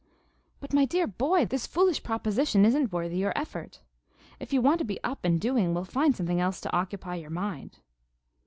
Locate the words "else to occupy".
6.41-7.17